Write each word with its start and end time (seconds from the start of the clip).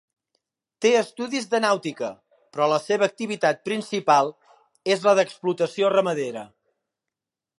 Té 0.83 0.91
estudis 1.01 1.43
de 1.51 1.59
nàutica, 1.65 2.09
però 2.55 2.69
la 2.71 2.79
seva 2.85 3.07
activitat 3.11 3.61
principal 3.69 4.33
és 4.95 5.07
la 5.09 5.15
de 5.19 5.25
l'explotació 5.25 5.95
ramadera. 5.97 6.47